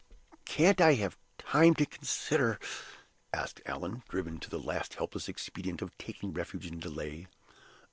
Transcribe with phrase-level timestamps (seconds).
[0.45, 2.57] "Can't I have time to consider?"
[3.31, 7.27] asked Allan, driven to the last helpless expedient of taking refuge in delay.